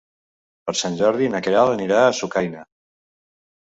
Per 0.69 0.75
Sant 0.79 0.97
Jordi 1.03 1.29
na 1.35 1.43
Queralt 1.51 1.77
anirà 1.77 2.03
a 2.09 2.19
Sucaina. 2.25 2.69